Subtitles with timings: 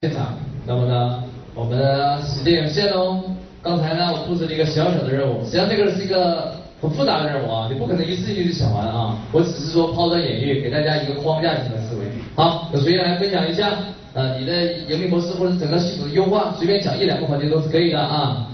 [0.00, 0.32] 现场，
[0.64, 1.24] 那么呢，
[1.56, 3.20] 我们时间有限哦。
[3.60, 9.18] 刚才呢，我布置了一个小小的任务，实际上这个是一个很复杂的任务啊，你不可能一次性就想完啊。
[9.32, 12.04] 我只是说抛砖引玉，给大家一个框架性的思维。
[12.36, 13.72] 好，有谁来分享一下？
[14.14, 18.46] 呃，你的盈利模式或者整个系统的优化，随便讲一两个环节都是可以的啊。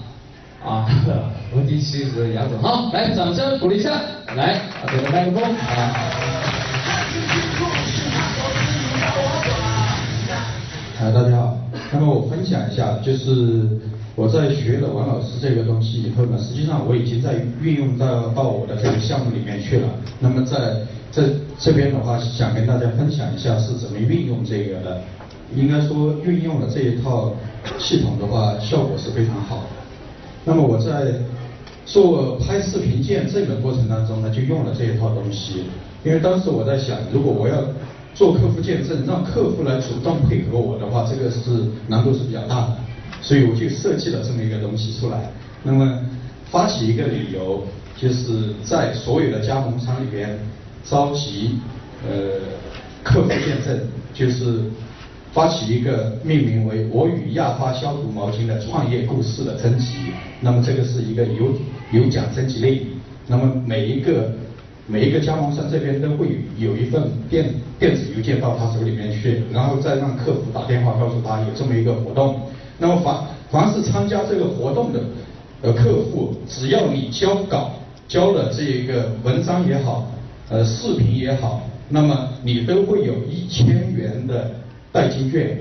[0.65, 0.89] 啊，
[1.51, 4.01] 我们第七是杨总，好，来，掌声鼓励一下，
[4.35, 6.64] 来，给个麦克风啊。
[11.11, 11.57] 大家好。
[11.93, 13.67] 那么我分享一下，就是
[14.15, 19.87] 我在学了王老师这个东西以后呢，实际上我已经在运用到到我的这个项目里面去了。
[20.19, 20.75] 那么在
[21.11, 21.23] 在
[21.59, 24.99] 这边的话，想跟大家分享一下是怎么运用这个的。
[25.55, 27.31] 应该说运用了这一套
[27.77, 29.63] 系统的话，效果是非常好。
[30.43, 31.13] 那么我在
[31.85, 35.65] 做拍视频见证的过程当中呢，就用了这一套东西。
[36.03, 37.55] 因为当时我在想，如果我要
[38.15, 41.39] 做客户见证，让客户来主动配合我的话，这个是
[41.89, 42.77] 难度是比较大的，
[43.21, 45.29] 所以我就设计了这么一个东西出来。
[45.63, 45.99] 那么
[46.49, 47.61] 发起一个理由，
[47.97, 50.39] 就是在所有的加盟商里边
[50.85, 51.59] 召集
[52.07, 52.39] 呃
[53.03, 53.77] 客户见证，
[54.13, 54.61] 就是
[55.33, 59.87] 发起一个命名为“我与亚发消毒毛巾的创业故事”的征集。
[60.39, 61.51] 那么这个是一个有
[61.91, 62.81] 有奖征集令，
[63.27, 64.31] 那么每一个。
[64.87, 66.27] 每一个加盟商这边都会
[66.59, 67.43] 有一份电
[67.79, 72.39] 电子邮件到他手里面去，然后再让客服打电话告诉他有这么一个活动。
[72.77, 73.17] 那么凡
[73.49, 74.99] 凡是参加这个活动的
[75.63, 77.71] 呃客户，只要你交稿
[78.07, 80.11] 交了这一个文章也好，
[80.49, 84.51] 呃视频也好，那么你都会有一千元的
[84.91, 85.57] 代金券，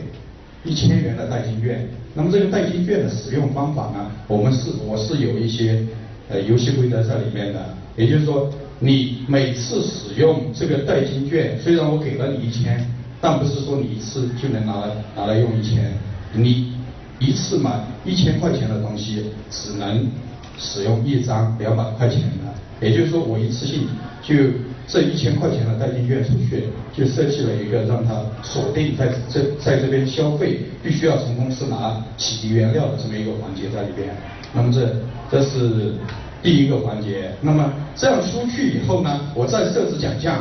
[0.65, 1.89] 一千元的代金券。
[2.13, 5.83] 那么这个代金券的使用方法呢，我们是我是有一些
[6.29, 8.53] 呃游戏规则在里面的，也就是说。
[8.81, 12.85] 你每次使用这个代金券，虽然我给了你一千，
[13.21, 15.93] 但不是说你一次就能拿来拿来用一千。
[16.35, 16.73] 你
[17.21, 20.07] 一次买一千块钱的东西，只能
[20.59, 22.87] 使用一张两百块钱的。
[22.87, 23.87] 也就是说，我一次性
[24.21, 24.35] 就
[24.89, 34.09] 这一千块钱的代金券出去，就设计了一个让它锁定在这在这边消费，必须要从公司拿洗涤原料的这么一个环节在里边。
[34.53, 34.97] 那么这
[35.31, 35.95] 这是。
[36.45, 40.39] 第一个环节，那么这样出去以后呢，我再设置奖项，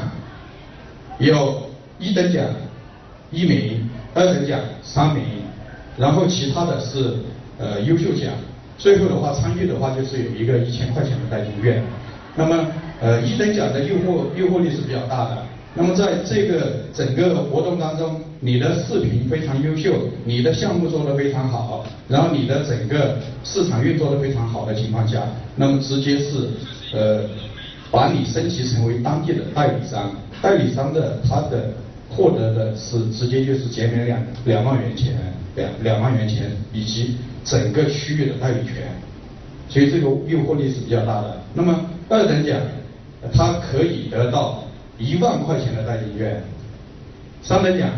[1.18, 1.64] 有
[1.98, 2.46] 一等奖
[3.32, 5.24] 一名，二等奖三名，
[5.98, 7.16] 然后其他的是
[7.58, 8.34] 呃优秀奖，
[8.78, 11.82] 最后的话参与的话就是有一个一千块钱的代金券，
[12.36, 12.68] 那么
[13.00, 15.38] 呃一等奖的诱惑诱惑力是比较大的。
[15.76, 19.92] 那么在这个整个活动当中，你的视频非常优秀，
[20.24, 25.24] 你的项目做得非常好，然后你的整个市场运作得非常好的情况下，
[25.56, 26.48] 那么直接是
[26.94, 27.24] 呃
[27.90, 30.12] 把你升级成为当地的代理商，
[30.44, 31.72] 代理商的他的
[32.08, 35.16] 获得的是直接就是减免两两万元钱，
[35.56, 38.92] 两两万元钱以及整个区域的代理权，
[39.68, 41.42] 所以这个诱惑力是比较大的。
[41.56, 42.60] 那么二等奖，
[43.34, 44.63] 它可以得到。
[45.04, 46.42] 一万块钱的代金券，
[47.42, 47.90] 三等奖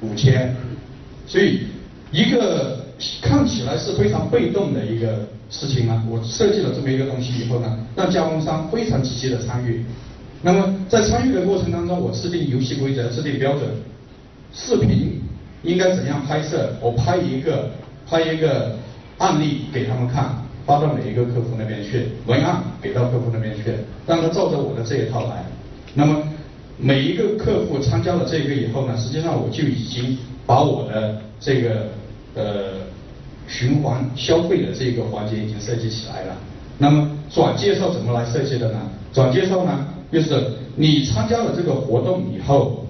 [0.00, 0.54] 五千，
[1.26, 1.60] 所以
[2.10, 2.84] 一个
[3.22, 6.02] 看起来是非常被动的一个事情呢。
[6.10, 9.84] 我设计了这么一个东西以后呢，让加盟商非常积极的参与。
[10.42, 13.68] 那么在参与的过程当中，我制定游戏规则，制定标准，
[14.52, 15.20] 视频
[15.62, 17.70] 应该怎样拍摄，我拍一个
[18.08, 18.76] 拍一个
[19.18, 23.62] 案例给他们看，发到每一个客户那边去，文案给到客户那边去，
[24.06, 25.44] 让他照着我的这一套来。
[25.98, 26.22] 那么
[26.78, 31.88] 每一个客户参加了这个以后呢，实际上我就已经把我的这个
[32.34, 32.74] 呃
[33.48, 36.36] 循环消费的这个环节已经设计起来了。
[36.76, 38.78] 那么转介绍怎么来设计的呢？
[39.10, 40.38] 转介绍呢，就是
[40.76, 42.84] 你参加了这个活动以后，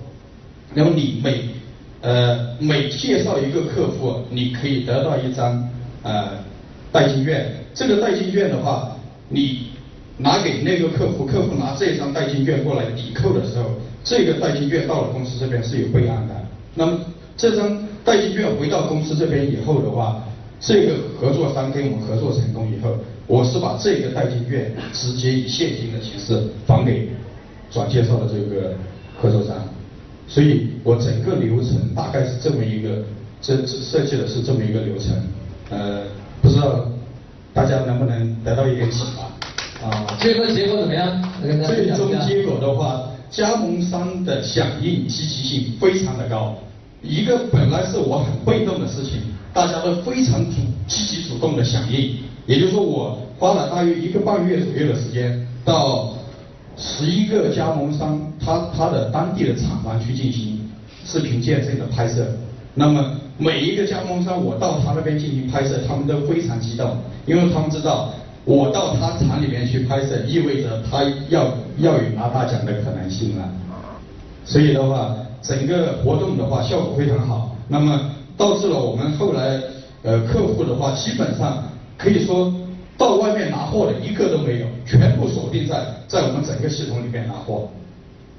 [0.75, 1.43] 那么你每
[2.01, 5.71] 呃每介绍一个客户，你可以得到一张
[6.03, 6.31] 呃
[6.91, 7.55] 代金券。
[7.73, 8.97] 这个代金券的话，
[9.29, 9.69] 你。
[10.19, 13.65] 拿给那个客户，客户拿这张代金券过来抵扣的时候，
[14.03, 16.35] 这个代金券到了公司这边是有备案的。
[16.75, 16.99] 那么
[17.37, 20.23] 这张代金券回到公司这边以后的话，
[20.59, 22.97] 这个合作商跟我们合作成功以后，
[23.27, 27.11] 我是把这个代金券直接以现金的形式还给
[27.71, 28.75] 转介绍的这个
[29.21, 29.55] 合作商。
[30.29, 33.03] 所以我整个流程大概是这么一个，
[33.41, 35.15] 这设计的是这么一个流程。
[35.69, 36.03] 呃，
[36.41, 36.87] 不知道
[37.53, 39.31] 大家能不能得到一点启发？
[39.83, 41.23] 啊，最后结果怎么样？
[41.43, 46.55] 最终结果的话，加盟商的响应积极性非常的高。
[47.03, 49.21] 一个本来是我很被动的事情，
[49.53, 50.53] 大家都非常主
[50.89, 52.17] 积极主动的响应。
[52.47, 56.15] 也就是说，我花了大约一个半月左右的时间，到
[56.77, 60.69] 十一个加盟商他他的当地的厂房去进行
[61.05, 62.27] 视频见证的拍摄。
[62.75, 66.97] 那么每一个加盟商，我到他那边进行拍摄，他们都非常激动，
[67.27, 68.13] 因为他们知道
[68.47, 73.43] 我到他厂里面去拍摄，意味着他要要有拿大奖的可能性了。
[74.45, 79.61] 所以的话，整个活动的话效果非常好，那么导致了我们后来
[80.05, 81.65] 呃客户的话，基本上
[81.99, 82.55] 可以说
[82.97, 87.69] 到外面拿货的一个都没有，全部锁定在在我们整个系统里面拿货，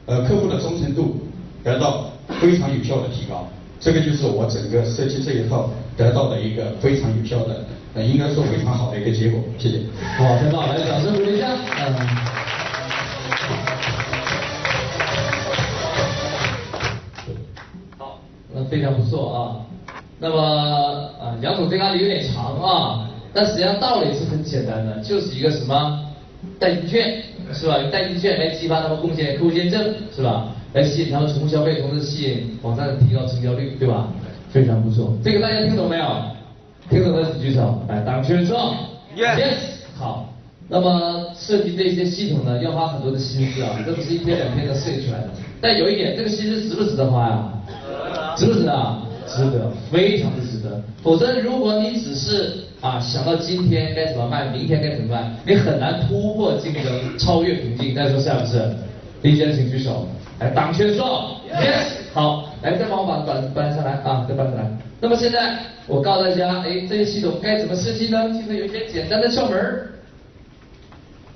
[0.06, 1.18] 呃客户的忠诚度
[1.66, 2.06] 得到
[2.40, 3.46] 非常有效的提高，
[3.80, 7.64] 这个就是我整个设计这一套得到的一个非常有效的，
[7.94, 9.80] 呃应该说非常好的一个结果，谢谢。
[10.18, 11.48] 好，太棒，来掌声鼓励一下。
[11.80, 11.96] 嗯。
[17.98, 18.20] 好
[18.70, 19.62] 非常不错啊，
[20.20, 20.42] 那么
[21.22, 26.04] 啊，杨总这个案例有点长啊，但实际上道理是很简单的，就是一个什么
[26.60, 27.22] 代金券
[27.54, 27.78] 是吧？
[27.78, 30.48] 用代金券来激发他们贡献客户见证是吧？
[30.74, 34.08] 来吸引他们重复消费，同时吸引网站提高成交率对吧？
[34.50, 36.06] 非常不错，这个大家听懂没有？
[36.90, 38.74] 听懂的请举手，来打个圈说
[39.16, 39.56] ，yes，
[39.98, 40.34] 好。
[40.70, 45.30] 那么设计这些系统呢，要花很多的心思啊，这不是一天两天能设计出来的。
[45.62, 47.54] 但有一点，这个心思值不值得花呀？
[48.36, 48.98] 值不值得？
[49.28, 50.82] 值得，非常的值得。
[51.02, 56.84] 否则，如果你只是啊想到今天该怎么卖，明天该怎么卖，你很难突破竞争，
[57.18, 57.96] 超越瓶颈。
[57.96, 58.70] 大家说是不是？
[59.22, 60.08] 理解的请举手。
[60.40, 61.88] 来，党圈说，yes。
[62.14, 64.64] 好，来再帮我把板搬上来啊，再搬上来。
[65.00, 65.58] 那么现在
[65.88, 68.30] 我告诉大家，哎，这些系统该怎么设计呢？
[68.34, 69.90] 其实有一些简单的窍门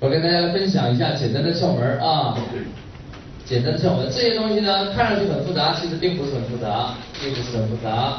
[0.00, 2.36] 我跟大家分享一下简单的窍门啊。
[3.44, 8.18] 简单的窍门，这些东西呢，看上去很复杂，其实并不是很复杂，并不是很复杂，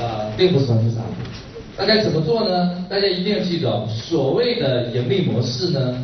[0.00, 1.02] 呃，并不是很复杂。
[1.76, 2.84] 那该怎么做呢？
[2.88, 5.94] 大家一定要记住，所谓的盈利模式呢，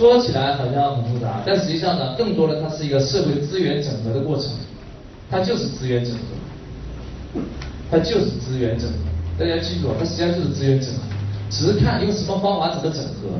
[0.00, 4.46] 说起来好像很复杂，但实际上呢，更多的它是一个社会资源整合的过程，
[5.30, 7.40] 它就是资源整合，
[7.90, 8.94] 它就是资源整合。
[9.38, 11.00] 大家记住，它实际上就是资源整合，
[11.50, 13.38] 只是看用什么方法怎么整合。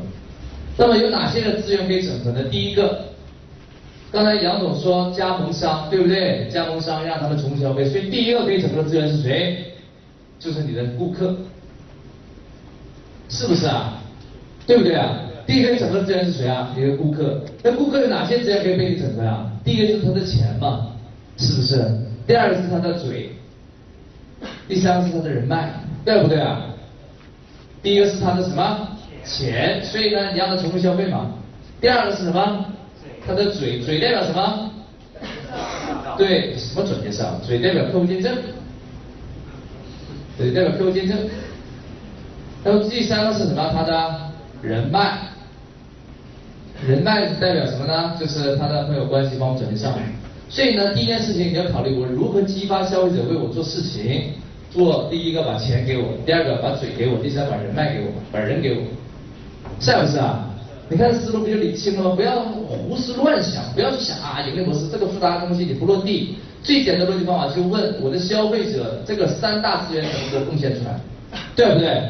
[0.76, 2.42] 那么有哪些的资源可以整合呢？
[2.50, 3.06] 第一个。
[4.12, 6.46] 刚才杨总说加盟商，对不对？
[6.52, 9.72] 加盟商让他们重消费，所以第一个可以整合的资源是谁？
[10.38, 11.34] 就是你的顾客，
[13.30, 14.02] 是不是啊？
[14.66, 15.20] 对不对啊？
[15.50, 16.72] 第一个整合资源是谁啊？
[16.76, 17.42] 你的顾客。
[17.64, 19.50] 那顾客有哪些资源可以被你整合啊？
[19.64, 20.92] 第一个是他的钱嘛，
[21.36, 21.84] 是不是？
[22.24, 23.32] 第二个是他的嘴，
[24.68, 25.74] 第三个是他的人脉，
[26.04, 26.66] 对不对啊？
[27.82, 29.82] 第一个是他的什么钱？
[29.82, 31.32] 所以呢，你让他重复消费嘛。
[31.80, 32.64] 第二个是什么？
[33.26, 34.70] 他的嘴，嘴代表什么？
[36.16, 37.40] 对，什么转介绍？
[37.44, 38.32] 嘴代表客户见证，
[40.38, 41.18] 嘴代表客户见证。
[42.62, 43.68] 然后第三个是什么？
[43.74, 44.30] 他的
[44.62, 45.18] 人脉，
[46.90, 48.16] 人脉代表什么呢？
[48.18, 49.94] 就是他的朋友关系帮我转介绍。
[50.48, 54.32] 所以呢，第一件事情你要考虑我如何激发消费者为我做事情。
[54.72, 58.82] 做第一个把钱给我，第二个把嘴给我，第三把人脉给我，把人给我，
[59.80, 60.48] 是不是啊？
[60.88, 62.14] 你看思路不就理清了吗？
[62.14, 66.36] 不要胡思乱想，不要去想啊盈利模式这个复杂的东西你不落地。
[66.62, 71.00] 最简单的逻辑方法就问我的消费者这个三大资源能不能贡献出来，
[71.56, 72.02] 对不对？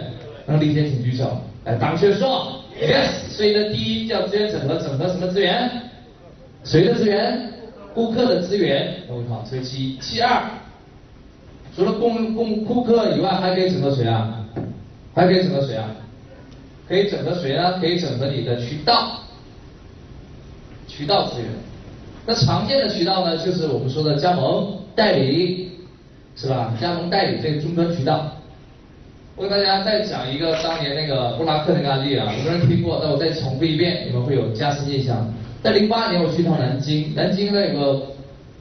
[0.47, 1.41] 能理解请举手。
[1.65, 3.28] 来，党学说，yes。
[3.31, 5.70] 所以呢，第一叫资源整合，整合什么资源？
[6.64, 7.50] 谁的资源？
[7.94, 8.95] 顾客的资源。
[9.09, 10.42] 我靠，这其一其二，
[11.75, 14.45] 除了供供顾客以外，还可以整合谁啊？
[15.14, 15.87] 还可以整合谁啊？
[16.87, 17.78] 可以整合谁呢？
[17.80, 19.21] 可以整合你的渠道，
[20.87, 21.49] 渠道资源。
[22.26, 25.73] 那常见的渠道呢，就是我们说的加盟代理，
[26.37, 26.76] 是吧？
[26.80, 28.37] 加盟代理这个终端渠道。
[29.40, 35.26] 我给大家再讲一个当年那个布拉克那个案例啊，很多人听过，但我再重复一遍，你们会有加深印象。
[35.62, 38.02] 在零八年我去一趟南京，南京那个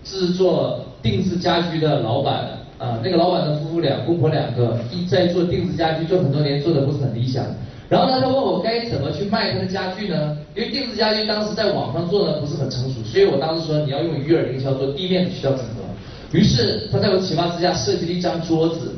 [0.06, 7.44] 制作定制家居的老板啊，那个老板的夫妇俩，公婆两个，一在做定制家居，做很多年，做的不是很理想。
[7.90, 10.38] 然后呢，他问我该怎么去卖他的家具呢？
[10.56, 15.84] 因为定制家居当时在网上做的不是很成熟，所以我当时说你要用鱼饵营销做地面的渠道整合。
[16.32, 18.94] 于是他在我启发之下设计了一张桌子，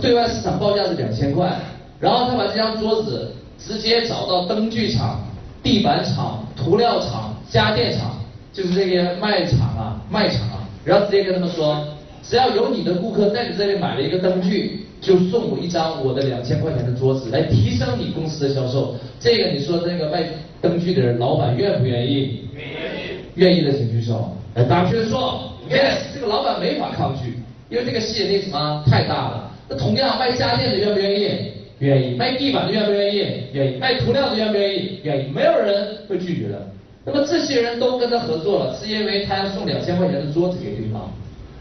[0.00, 1.54] 对外市场报价是两千块，
[1.98, 5.20] 然后他把这张桌子直接找到灯具厂、
[5.62, 8.18] 地板厂、涂料厂、家电厂，
[8.52, 11.86] 就是这些卖场啊、卖场啊，然后直接跟他们说，
[12.22, 14.86] 只要有你的顾客在你这里买了一个灯具。
[15.00, 18.94] 就送我一张我的两千块钱的桌子，来提升你公司的销售。
[19.18, 20.22] 这个你说这个卖
[20.60, 22.44] 灯具的人老板愿不愿意？
[22.54, 23.20] 愿意。
[23.36, 24.36] 愿意的请举手。
[24.54, 27.38] 来，大家说，yes，这个老板没法抗拒，
[27.70, 29.49] 因为这个吸引力什么太大了。
[29.70, 31.30] 那同样卖家电的愿不愿意？
[31.78, 32.16] 愿意。
[32.16, 33.24] 卖地板的愿不愿意？
[33.52, 33.76] 愿意。
[33.78, 34.98] 卖涂料的愿不愿意？
[35.04, 35.30] 愿意。
[35.32, 36.60] 没有人会拒绝的。
[37.04, 41.08] 那么这些人都跟他合作了，是因为他要送两千块钱的桌子给对方。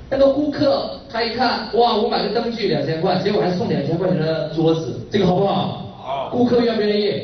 [0.10, 5.94] 那个顾客他一看，哇，我买个灯具两千块，结果还送两千块钱的桌子，这个好不好？
[6.02, 6.30] 好。
[6.32, 7.04] 顾客愿不愿意？
[7.04, 7.22] 愿意。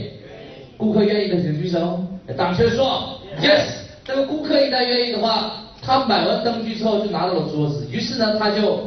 [0.77, 1.99] 顾客愿意的请举手。
[2.37, 3.63] 打圈说，yes。
[4.07, 8.79] 那么顾客一旦愿意的话，他买完灯具之后就拿到了桌子，于是呢他就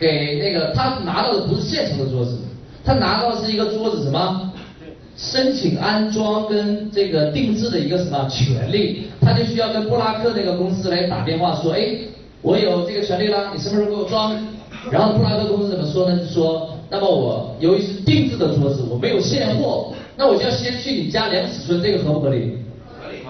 [0.00, 2.38] 给那个他拿到的不是现成的桌子，
[2.82, 4.50] 他拿到的是一个桌子什么？
[5.16, 9.02] 申请安装跟这个定制的一个什么权利？
[9.20, 11.98] 他就需要跟布拉克那个公司来打电话说，哎。
[12.42, 14.34] 我有这个权利啦，你什么时候给我装？
[14.90, 16.16] 然后布拉克公司怎么说呢？
[16.16, 22.56] 就说，那么我由于是定制的桌子，我没有现货，那我就要先去你家量尺寸，这个合不合理？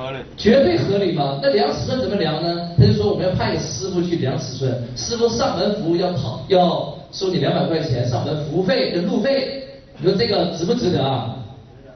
[0.01, 1.39] 合理，绝对合理嘛。
[1.43, 2.71] 那量尺寸怎么量呢？
[2.79, 9.65] 他就说我们要派个师傅去量尺寸，师傅上门服务要跑，要收你两百块钱上门服务费跟路费，
[9.99, 11.37] 你说这个值不值得啊？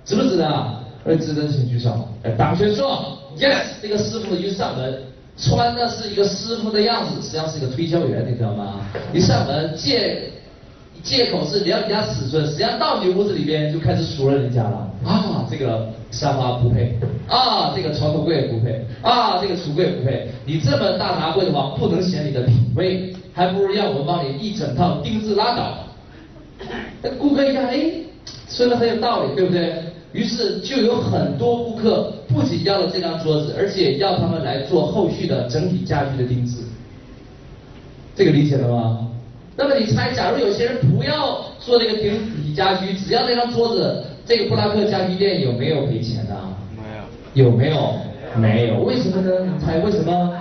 [0.04, 0.80] 值不值得啊？
[1.04, 2.08] 呃，值得请举手。
[2.22, 5.02] 哎，党学说，yes，这个师傅就上门。
[5.36, 8.80] 穿的是一个师傅的样子，实际上是一个推销员，你知道吗？
[9.12, 10.30] 一上门借
[11.04, 14.90] 借口是量人家尺寸，实际上到你屋子里边就开始数了人家了。
[15.04, 20.26] 啊，这个沙发不配，啊，这个床头柜不配，啊，这个橱柜不配。
[20.46, 25.78] 你这么大拿柜的话，不能显你的品味，还不如让我们帮你一整套定制拉倒。
[27.02, 27.84] 那顾客一看，哎，
[28.48, 29.74] 说的很有道理，对不对？
[30.12, 36.62] 于是就有很多顾客不仅要了这张桌子，而且要他们来做后续的整体家具的定制。
[38.16, 39.08] 这个理解了吗？
[39.56, 46.34] 那么你猜，假如有些人不要做这个顶体家居，只要那张桌子，这个布拉克家居店有没有赔钱的？
[47.34, 47.50] 没有。
[47.50, 47.94] 有没有？
[48.36, 48.80] 没有。
[48.80, 49.30] 为什么呢？
[49.44, 50.36] 你猜为什么？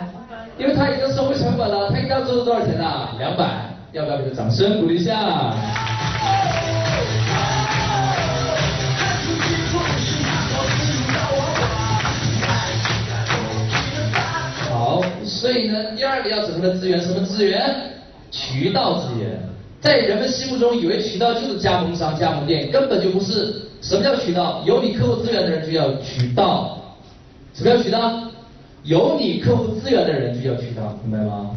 [0.58, 1.91] 因为他已经收回成本了。
[1.91, 3.10] 他一张桌子多少钱呢？
[3.20, 3.70] 两百。
[3.91, 5.53] 要不要给他掌声鼓励一下？
[14.72, 17.62] 好所以呢，第二个要整合的资源，什么资源？
[18.34, 19.40] 渠道资源。
[19.80, 23.54] 在人们心目中，以为渠道就是加盟商、加盟店，根本就不是。
[23.82, 24.63] 什么叫渠道？
[24.66, 26.80] 有你客户资源的人就叫渠道。
[27.54, 28.24] 什么叫渠道？
[28.84, 31.52] 有你客户资源的人就叫渠道，明白吗？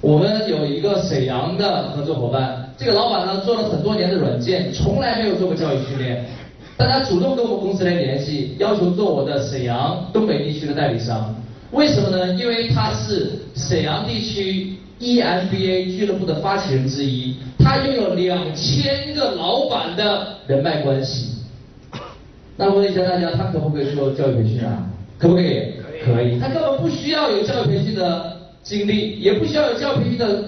[0.00, 6.22] 我们有一个沈阳的合作伙伴，这个老板呢做了很多年的软件，从来没有做过教育训练，
[6.76, 11.34] 但他主动跟我们公司来联系，要求做我的沈阳、东北地区的代理商。
[11.74, 12.32] 为什么呢？
[12.34, 21.34] 因为他是沈阳地区 EMBA 俱乐部的发起人之一，他拥有两千个老板的人脉关系。
[22.56, 24.86] 那问一下大家，他可不可以做教育培训啊？
[25.18, 25.72] 可不可以？
[26.04, 26.38] 可以。
[26.38, 30.44] 他根本不需要有教育培训的经历，也不需要有教育培训的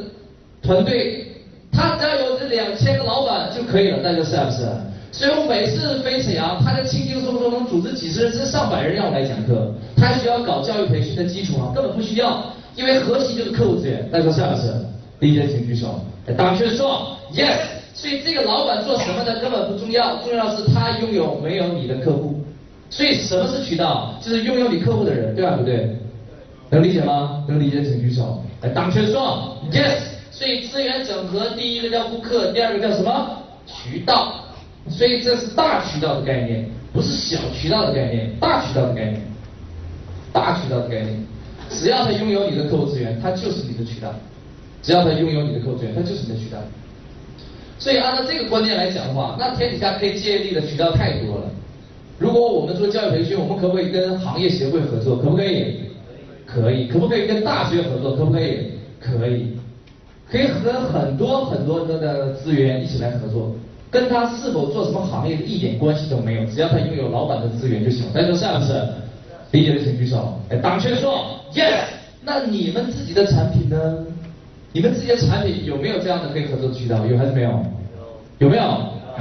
[0.62, 1.26] 团队，
[1.73, 3.99] 他只要有这两千个老板就可以了。
[3.99, 4.68] 大家是不是？
[5.12, 9.72] 所以我每次飞沈阳，他就轻轻松松能组织几十人甚至上百人让我来讲课。
[9.96, 11.72] 他需要搞教育培训的基础吗？
[11.75, 12.44] 根本不需要，
[12.75, 14.06] 因为核心就是客户资源。
[14.10, 14.75] 大家说是不是？
[15.20, 16.00] 理解请举手。
[16.36, 17.56] 大学说 yes。
[17.94, 22.44] 所以这个老板做什么的根本不重要，重要的是他拥有没有你的客户。
[22.90, 24.14] 所以什么是渠道？
[24.20, 25.56] 就是拥有你客户的人，对吧？
[25.56, 25.96] 不对？
[26.68, 27.42] 能理解吗？
[27.48, 28.42] 能理解请举手。
[28.75, 30.00] 大学说 yes。
[30.30, 33.30] 所以资源整合，第一个叫顾客，第二个叫什么？
[33.66, 34.34] 渠道。
[34.88, 39.20] 所以这是大渠道的概念，不是小渠道的概念，大渠道的概念，
[40.32, 41.26] 大渠道的概念。
[41.68, 44.10] 只要他拥有你的客户资源，他就是你的渠道；
[44.82, 46.58] 只要他拥有你的客户资源，他就是你的渠道。
[47.78, 51.50] 所以按照这个观念来讲的话，那天底下可以借力的渠道太多了。
[52.18, 55.16] 如果我们做教育培训，我们可不可以跟行业协会合作？
[55.16, 55.80] 可不可以？
[56.46, 56.86] 可以。
[56.86, 58.16] 可不可以跟大学合作？
[58.16, 58.70] 可不可以？
[59.00, 59.48] 可以。
[60.30, 63.54] 可以和很多很多的资源一起来合作。
[63.90, 68.04] 跟他是否做什么行业一点关系都没有，只要他拥有老板的资源就行。
[68.12, 68.82] 大家说是不是？
[69.52, 70.38] 理解的请举手。
[70.50, 71.24] 哎，党圈说
[71.54, 71.84] yes。
[72.22, 74.04] 那你们自己的产品呢？
[74.72, 77.06] 你们自己的产品有没有这样的可以合作的渠道？
[77.06, 77.64] 有还是没有？
[78.38, 78.62] 有没有？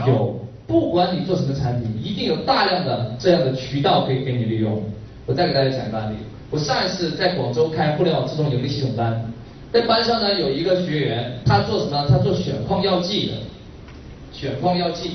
[0.07, 0.39] 有。
[0.67, 4.81] 不管你做什么产品，一定有大量的这样的渠道可以给你利用。
[5.27, 6.15] 我再给大家讲一个案例。
[6.50, 9.24] 我上一次在广州开互联网自动盈利系统班，
[9.72, 12.05] 在班上呢有一个学员，他做什么？
[12.10, 13.34] 他做选矿药剂的。
[14.38, 15.12] 选矿药剂，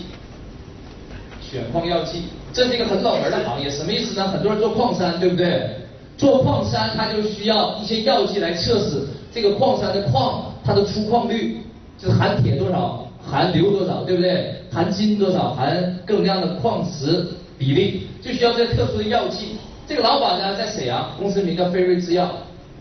[1.41, 2.25] 选矿药剂，
[2.55, 4.27] 这是一个很冷门的行业，什么意思呢？
[4.29, 5.69] 很多人做矿山，对不对？
[6.17, 11.59] 做矿山，他就需要一些药剂来测试这个矿山的矿，它的出矿率，
[11.99, 14.55] 就是含铁多少，含硫多少，对不对？
[14.73, 17.27] 含金多少，含各种各样的矿石
[17.59, 19.57] 比例，就需要这些特殊的药剂。
[19.87, 22.31] 这个老板呢，在沈阳，公司名叫飞瑞制药。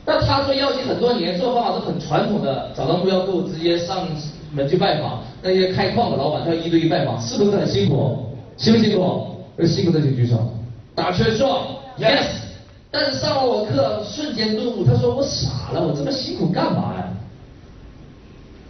[0.05, 4.08] 那他做药剂很多年，做方法是很传统的，找到目标客户直接上。
[4.53, 8.25] 门去拜访那些开矿的老板，他一对一拜访，是不是很辛苦？
[8.58, 9.25] 辛不辛苦？
[9.65, 10.38] 辛苦的请举手。
[10.96, 12.25] 打圈说 yes。
[12.91, 17.08] 但是上了我课，瞬间顿悟，他说我傻了，我这么辛苦干嘛呀？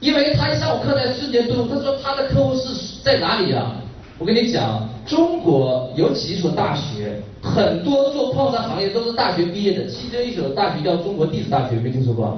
[0.02, 3.78] 因为他一上我课在瞬间顿悟，他说他的客户是在哪里啊？
[4.18, 12.38] 我跟你讲，中国有几所大学，很多做矿山行业都是大学毕业的，其中一所大学叫中国地质大学，没听说过？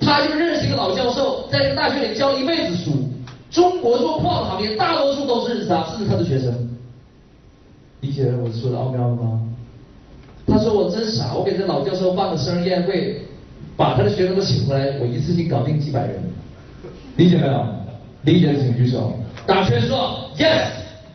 [0.00, 2.92] 他就认识一个老教授，在这个大学里教了一辈子书。
[3.50, 6.52] 中国做矿行业大多数都是认识他，甚至他的学生。
[8.00, 9.40] 理解我说的奥妙了吗？
[10.46, 13.22] 他说我真傻，我给这老教授办个生日宴会，
[13.76, 16.22] 把他的学生都请回来，我一次性搞定几百人。
[17.16, 17.66] 理解没有？
[18.22, 19.12] 理解的请举手。
[19.46, 20.68] 打圈说 yes，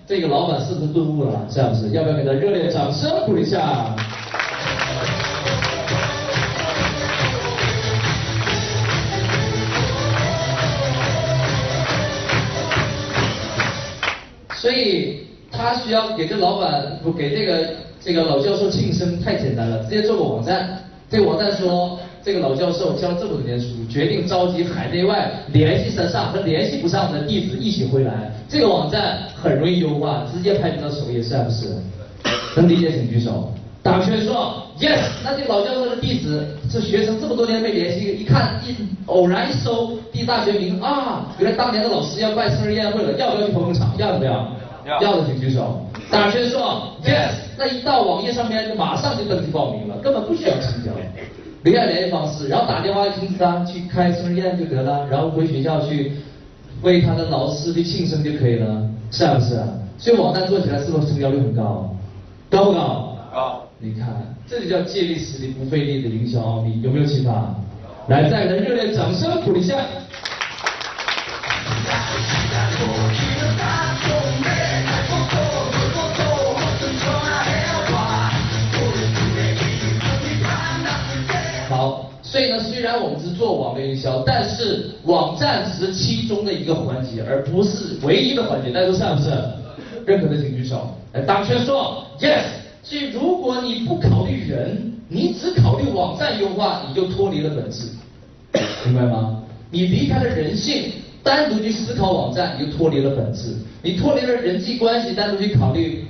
[0.05, 1.47] 这个老板是不是顿悟了？
[1.49, 1.89] 是不是？
[1.91, 3.95] 要不要给他热烈掌声鼓励一下？
[14.63, 15.17] 所以
[15.51, 17.67] 他需要给这老板不给这个
[18.01, 20.79] 这个老教授庆生太简单了，直接做个网站。
[21.09, 28.31] 这个网站说，这个老教授教这么多年书，决定召集海内外联系得上和联系不上的弟子一起回来。
[28.47, 31.67] 这个网站很容易优化，直接排名到首页，是不是？
[32.55, 33.51] 能理解请举手。
[33.83, 38.73] 打圈说 yes，那这个老教授的弟子，这学生这么多年没联系，一看一
[39.07, 43.93] 偶然一搜地大学名啊，原来当年的老师要办生日宴会了，要不要去捧捧场？
[43.97, 44.49] 要不要？
[45.01, 45.17] 要。
[45.17, 45.85] 的请举手。
[46.09, 50.91] 打圈说 yes，那一到网页上面就马上就登记报名了，根本不需要成交，
[51.63, 56.13] 留下联系方式，然后打电话通知他去开生日宴就得了，然后回学校去
[56.83, 59.61] 为他的老师去庆生就可以了，是不是？
[59.97, 61.93] 所以网站做起来是不是成交率很高？
[62.49, 63.17] 高不高？
[63.33, 63.59] 高。
[63.85, 64.07] 你看，
[64.47, 67.53] 这就叫借力使力不费力的营销奥秘，有没有启发？
[68.07, 69.75] 来，再来热烈掌声鼓励一下。
[81.67, 88.71] 好，所以呢，虽然我们是做网络营销，但是网站只是其中的一个环节，而不是唯一的环节。
[88.71, 89.29] 大家都是不是？
[90.05, 90.95] 认可的请举手。
[91.11, 92.62] 来，大圈说 yes。
[92.83, 97.87] 所以，如果你不考虑人，你只考虑网站优化，你就脱离了本质，
[98.85, 99.41] 明白吗？
[99.71, 100.91] 你离开了人性，
[101.23, 103.55] 单独去思考网站，你就脱离了本质。
[103.81, 106.05] 你脱离了人际关系，单独去考虑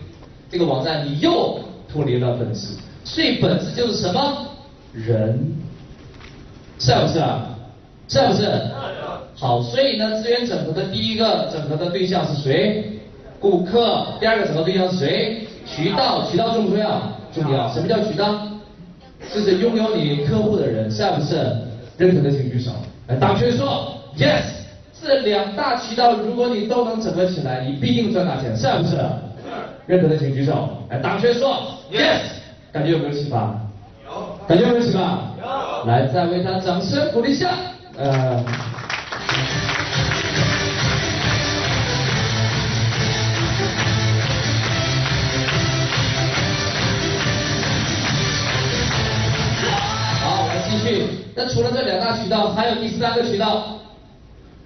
[0.50, 2.70] 这个网站，你又脱离了本质。
[3.04, 4.48] 所以，本质就是什么？
[4.94, 5.54] 人，
[6.80, 7.50] 是不是啊？
[8.08, 8.50] 是不是？
[9.36, 13.00] 好，所以呢，资源整合的第一个整合的对象是谁？
[13.40, 14.08] 顾客。
[14.20, 15.48] 第二个整合对象是谁？
[15.76, 17.02] 渠道，渠道重不重要？
[17.34, 17.68] 重要。
[17.74, 18.48] 什么叫渠道？
[19.34, 21.36] 就是拥有你客户的人，是不是？
[21.98, 22.72] 认可的请举手。
[23.08, 24.44] 来，打圈说，yes。
[25.02, 28.98] 这两大渠道，如果你都能整合起来，你必定赚大钱，是不是？
[29.86, 30.70] 认可的请举手。
[30.90, 32.22] 来，打圈说，yes。
[32.72, 33.60] 感觉有没有启发？
[34.06, 34.12] 有。
[34.48, 35.20] 感觉有没有启发？
[35.42, 35.86] 有。
[35.86, 37.50] 来，再为他掌声鼓励一下。
[37.98, 38.44] 呃。
[51.44, 53.78] 那除了这两大渠道，还有第三个渠道。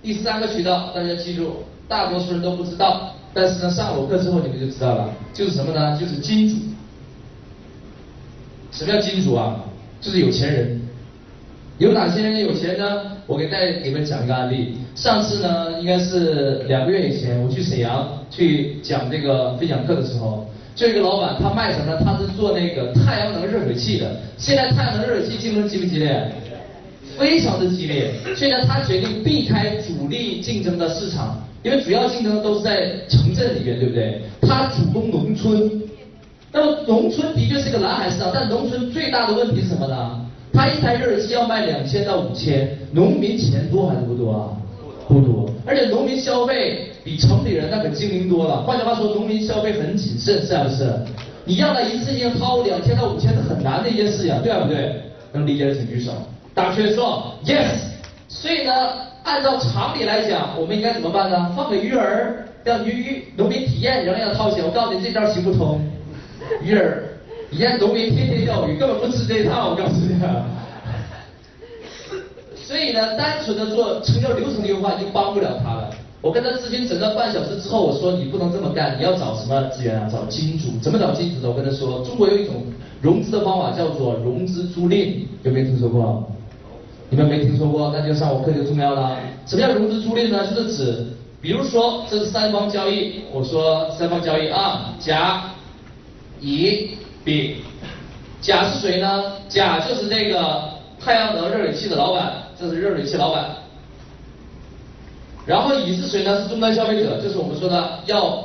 [0.03, 5.97] 第三个渠道，大家记住，大多数人都不知道，但是呢，上我课之后你们就知道了，就是什么呢？
[5.99, 6.55] 就是金主。
[8.71, 9.55] 什么叫金主啊？
[9.99, 10.79] 就是有钱人。
[11.79, 12.85] 有哪些人有钱呢？
[13.25, 14.77] 我给带你们讲一个案例。
[14.93, 20.45] 上次呢，应该是两个月以前，我去沈阳去讲这个分享课的时候。
[20.75, 21.95] 就一个老板，他卖什么？
[22.05, 24.15] 他是做那个太阳能热水器的。
[24.37, 26.31] 现在太阳能热水器竞争激不激烈？
[27.17, 28.11] 非常的激烈。
[28.35, 34.21] 所以呢，他决定避开主力竞争的市场，因为主要竞争都是在城镇里面，对不对？
[34.41, 35.81] 他主攻农村。
[36.51, 40.25] 那么农村的确是个蓝海市场，但农村最大的问题是什么呢？
[40.53, 44.49] 他一台热水器要卖两千到五千，农民钱多还是不多啊？
[45.07, 45.49] 不多。
[45.65, 46.83] 而且农民消费。
[47.07, 48.63] 比城里人那可精明多了。
[48.63, 50.93] 换句话说，农民消费很谨慎，是不是？
[51.45, 55.03] 你让他一次性掏两千到五千是很难的一件事情，对不对？
[55.31, 56.11] 能理解的请举手。
[56.57, 57.77] 大圈说 yes。
[58.27, 58.73] 所以呢，
[59.23, 61.53] 按照常理来讲，我们应该怎么办呢？
[61.55, 64.65] 放给鱼儿，让鱼鱼农民体验，仍然要掏钱。
[64.65, 65.79] 我告诉你，这招行不通。
[66.63, 67.03] 鱼儿，
[67.51, 69.69] 你看农民天天钓鱼，根本不吃这一套。
[69.69, 70.15] 我告诉你。
[72.55, 75.91] 所以呢，单纯的做成交流程优化已经帮不了他了。
[76.21, 80.09] 我跟他咨询整个半小时之后，我说你不能这么干，你要找什么资源啊？
[80.11, 80.71] 找金主。
[80.81, 81.49] 怎么找金主呢？
[81.49, 82.55] 我跟他说，中国有一种
[82.99, 86.27] 融资的方法叫做融资租赁，有没有听说过？
[87.09, 89.17] 你们没听说过，那就上我课就重要了。
[89.45, 90.45] 什么叫融资租赁呢？
[90.47, 91.05] 就是指，
[91.41, 95.51] 比如说这是三方交易，我说三方交易啊，甲、
[96.41, 96.91] 乙、
[97.23, 97.55] 丙。
[98.39, 99.23] 甲是谁呢？
[99.49, 103.49] 甲就是那个太阳能热水器的老板，这是热水器老板。
[105.45, 106.43] 然后乙是谁呢？
[106.43, 108.43] 是终端消费者，就是我们说的要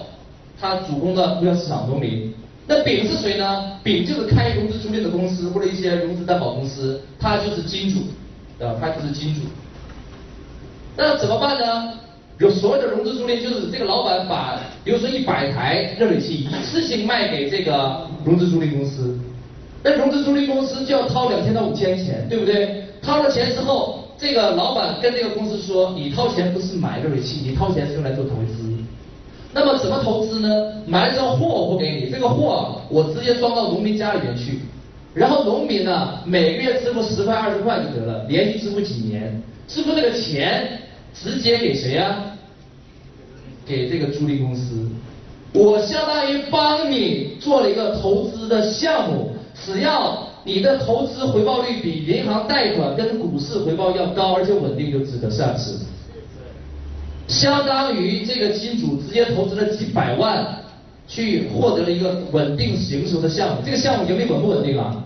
[0.58, 2.32] 他主攻的目标市场农民。
[2.66, 3.72] 那丙是谁呢？
[3.82, 8.00] 丙就是开融资租赁的公司或者一些融资担保公司，他就是金主，
[8.64, 9.40] 啊，他就是金主。
[10.96, 11.94] 那怎么办呢？
[12.38, 19.16] 有所有的融资租赁，就是这个老板把，比如说一百台热水器一次性卖给这个融资租赁公司，
[19.82, 22.84] 那融资租赁公司就要掏两千到五千钱，对不对？
[23.00, 28.76] 掏了钱之后，这个老板跟这个公司说，你掏钱不是买热水器，你掏钱是用来做投资。
[29.52, 30.48] 那么怎么投资呢？
[30.86, 34.60] 买了张货我不给你，这个货我直接装到农民家里面去，
[35.14, 40.78] 然后农民呢每个月支付十块二十块就得了，连续支付几年，支付这个钱
[41.14, 42.24] 直接给谁呀？
[43.64, 44.88] 给这个租赁公司，
[45.52, 55.76] 我相当于帮你做了一个投资的项目，只要你的投资回报率比银行贷款跟股市回报要高，而且稳定，就值得上市。
[57.28, 60.61] 相当于这个金主直接投资了几百万，
[61.12, 63.56] 去获得了一个稳定营收的项目。
[63.62, 64.96] 这个项目盈利稳不稳定啊？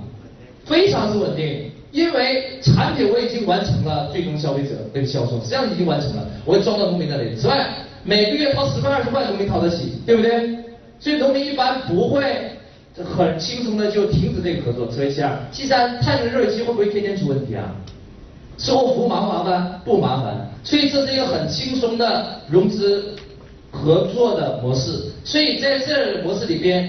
[0.64, 7.34] 非常之稳定，因为产品我已经完成了最终消费者跟销售，实际上已经完成了，我装到农民那里。
[7.34, 7.66] 此外，
[8.04, 10.56] 每个月掏十块二十块，农民掏得起，对不对？
[11.00, 12.22] 所以农民一般不会
[13.16, 14.88] 很轻松的就停止这个合作。
[14.92, 17.74] 所以其二，其三，太阳热水器会不会天天出问题啊？
[18.58, 19.80] 售后服务麻不麻烦？
[19.84, 23.14] 不麻烦，所以这是一个很轻松的融资
[23.72, 25.12] 合作的模式。
[25.26, 26.88] 所以在这模式里边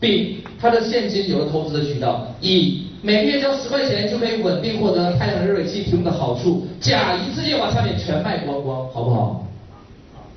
[0.00, 9.46] ，，B 他的现金有了投资的渠道，乙每个月交十块钱就可以稳定获得太阳能热水器提供的好处，甲一次性把产品全卖光光，好不好？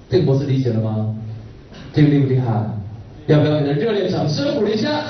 [0.07, 1.15] 这个模式理解了吗？
[1.91, 2.45] 这个厉不厉害？
[3.25, 5.01] 要不要给他热烈掌声鼓励一下？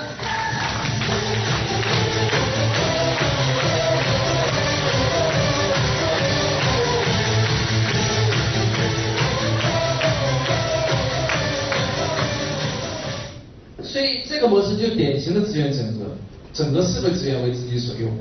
[14.36, 16.12] 这个模式就典型的资源整合，
[16.52, 18.12] 整合社会资源为自己所用。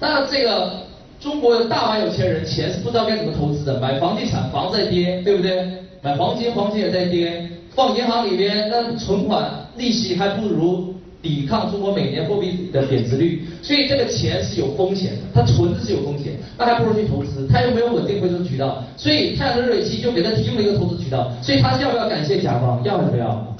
[0.00, 0.72] 那这个
[1.20, 5.68] 中国有大把有钱人，钱是不知道该怎么投资的，买房地产，房在跌，对不对？
[6.00, 13.46] 买黄金，黄金也在跌，放银行里边，那存款利息还不如抵抗中国每年货币的贬值率。
[13.60, 18.82] 所以这个钱是有风险的，它存着是有风险，那还不如去投资，它又没有稳定回收渠道。
[18.96, 21.30] 所以太阳能热水器就给他提供了一个投资渠道。
[21.42, 22.82] 所以他要不要感谢甲方？
[22.82, 23.54] 要不要？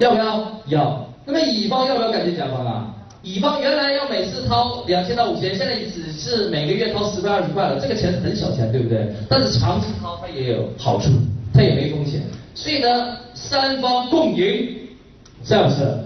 [0.00, 0.52] 要不要？
[0.66, 1.05] 要。
[1.26, 2.94] 那么乙方要不要感谢甲方啊？
[3.22, 9.12] 乙方原来要每次掏两千到五千，现在只是每个月掏十块二十块了，这个钱很小钱，对不对？
[9.28, 11.10] 但是长期掏它也有好处，
[11.52, 12.22] 它也没风险。
[12.54, 14.78] 所以呢，三方共赢，
[15.44, 15.98] 是不是？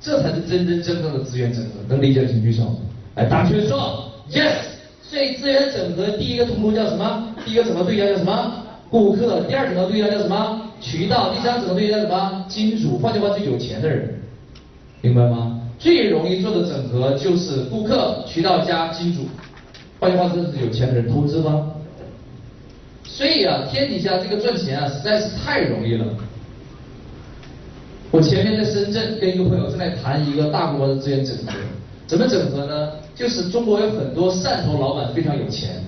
[0.00, 2.62] 这才是真真正正的资源整合，能理解的请举手。
[3.16, 4.52] 来，大学说 yes。
[5.02, 7.34] 所以资源整合第一个通路叫什么？
[7.44, 8.52] 第一个整合对象叫什么？
[8.88, 9.40] 顾客。
[9.48, 10.60] 第二整合对象叫什么？
[10.80, 11.32] 渠道。
[11.34, 12.44] 第三整合对象叫什么？
[12.48, 12.98] 金主。
[12.98, 14.14] 换句话，最有钱的人。
[15.06, 15.60] 明白吗？
[15.78, 19.22] 最容易做的整合就是顾客、渠道加金主。
[20.00, 21.70] 换句话说，是有钱的人投资吗？
[23.04, 26.04] 所以啊，天底下这个赚钱啊，实在是太容易了。
[28.10, 31.52] 我前面在深圳跟一个朋友正在谈一个大规模的资源整合，
[32.06, 32.90] 怎么整合呢？
[33.14, 35.82] 就是中国有很多汕头老板非常有钱。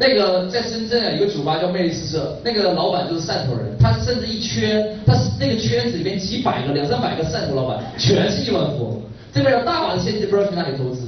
[0.00, 11.02] 那个在深圳啊，有个酒吧叫魅力四射，那个老板就是汕头人，他甚至一圈，他是那个圈子里面几百个、两三百个汕头老板，全是亿万富翁，这边有大把的现金，不知道去哪里投资，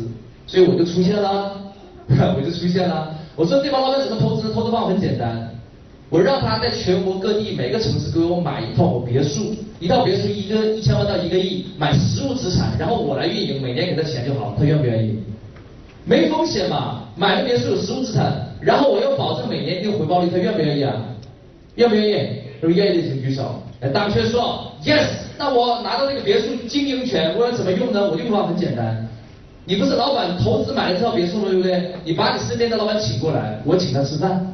[0.46, 1.56] 所以我就出现了，
[2.06, 3.14] 我就出现了。
[3.34, 4.54] 我说这帮老板怎么投资呢？
[4.54, 5.48] 投资方法很简单，
[6.10, 15.18] 我让他在全国各地每个城市给我买一套别墅，一套别墅一个一千万到一个亿，买实物资产，然后我来运营，每年给他钱就好，他愿不愿意？
[16.04, 18.32] 没风险嘛，买个别墅有实物资产。
[18.60, 20.94] 然后我又保证每年一定回报率，他愿不愿意啊？
[21.76, 22.28] 愿不愿意？
[22.60, 23.62] 如果愿意的请举手。
[23.80, 25.06] 哎，大圈说 yes。
[25.38, 28.08] 那我拿到这个别墅经营权，我要怎么用呢？
[28.10, 29.08] 我用法很简单。
[29.64, 31.48] 你不是老板投资买了这套别墅吗？
[31.48, 31.92] 对不对？
[32.04, 34.46] 你把你身边的老板请过来，我请他吃饭。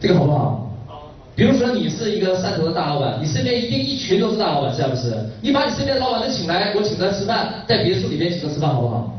[0.00, 0.70] 这个好不好？
[0.86, 1.12] 好。
[1.34, 5.14] 比如说你是一个汕头的大老板，你身边一定一群都是大老板，是不是？
[5.40, 9.12] 你把你身边的老板都请来，我请他吃饭，在别墅里面请他吃饭，好不好？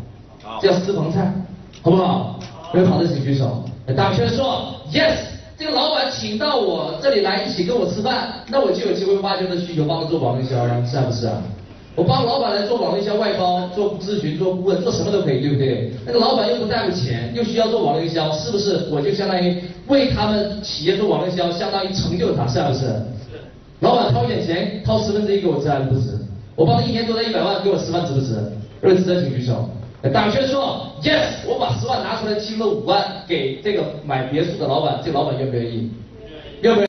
[0.48, 0.62] 好。
[0.62, 1.30] 叫私房菜，
[1.82, 2.40] 好不好？
[2.74, 3.64] 有好的请举手。
[3.96, 5.16] 大圈说 yes，
[5.58, 11.42] 这个老板请到我这里来一起跟我吃饭，那我就有机会挖掘的需求，帮他做网营销啊，是不是啊？
[11.96, 15.92] 我帮老板来做网营销外包，做咨询，做顾问，做什么都可以，对不对？
[16.06, 18.88] 那个老板又不在乎钱，又需要做网营销，是不是？
[18.92, 19.58] 我就相当于
[19.88, 22.80] 为他们企业做网营销，相当于成就他，是不是？
[22.82, 22.94] 是。
[23.80, 26.18] 老板掏一点钱，掏十分之一给我值还是不值？
[26.56, 28.36] 我帮他一年多赚一百万，给我十万值不值？
[28.82, 29.68] 如果值得，请举手。
[30.14, 35.92] 大学生说：“Yes，我把十万拿出来，清了五万给这个买别墅的老板，这个老板愿不愿意？
[36.62, 36.86] 愿不愿意？